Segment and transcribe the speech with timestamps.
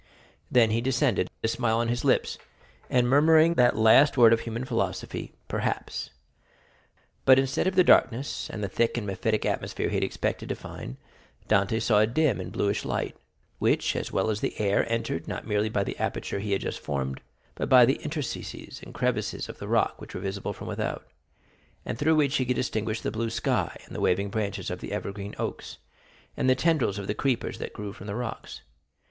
[0.49, 2.39] Then he descended, a smile on his lips,
[2.89, 6.09] and murmuring that last word of human philosophy, "Perhaps!"
[7.23, 10.55] But instead of the darkness, and the thick and mephitic atmosphere he had expected to
[10.55, 10.97] find,
[11.47, 13.15] Dantès saw a dim and bluish light,
[13.59, 16.79] which, as well as the air, entered, not merely by the aperture he had just
[16.79, 17.21] formed,
[17.53, 21.05] but by the interstices and crevices of the rock which were visible from without,
[21.85, 24.93] and through which he could distinguish the blue sky and the waving branches of the
[24.93, 25.77] evergreen oaks,
[26.35, 28.63] and the tendrils of the creepers that grew from the rocks.